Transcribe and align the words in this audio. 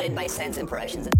flooded 0.00 0.16
by 0.16 0.26
sense 0.26 0.56
impressions. 0.56 1.19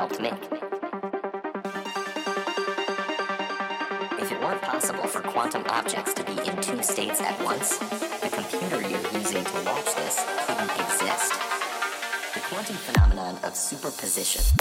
Helped 0.00 0.18
make. 0.18 0.32
If 4.18 4.32
it 4.32 4.40
weren't 4.40 4.62
possible 4.62 5.06
for 5.06 5.20
quantum 5.20 5.62
objects 5.68 6.14
to 6.14 6.24
be 6.24 6.32
in 6.48 6.56
two 6.62 6.82
states 6.82 7.20
at 7.20 7.38
once, 7.44 7.76
the 7.76 8.30
computer 8.32 8.80
you're 8.80 9.12
using 9.12 9.44
to 9.44 9.58
watch 9.66 9.94
this 9.96 10.24
couldn't 10.46 10.72
exist. 10.80 11.32
The 12.32 12.40
quantum 12.48 12.76
phenomenon 12.76 13.36
of 13.44 13.54
superposition. 13.54 14.59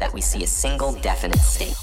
That 0.00 0.12
we 0.12 0.20
see 0.20 0.42
a 0.44 0.46
single 0.46 0.92
definite 0.92 1.38
state. 1.38 1.76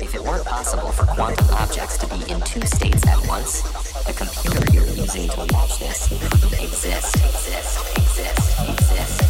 If 0.00 0.14
it 0.14 0.22
weren't 0.22 0.44
possible 0.44 0.90
for 0.90 1.04
quantum 1.06 1.48
objects 1.50 1.98
to 1.98 2.06
be 2.06 2.30
in 2.30 2.40
two 2.42 2.62
states 2.62 3.06
at 3.06 3.26
once, 3.26 3.62
the 4.04 4.12
computer 4.12 4.72
you're 4.72 4.94
using 4.94 5.28
to 5.28 5.46
watch 5.52 5.78
this 5.78 6.08
couldn't 6.08 6.62
exist, 6.62 7.14
exist, 7.16 7.96
exist, 7.96 8.58
exist, 8.58 8.70
exist. 8.70 9.27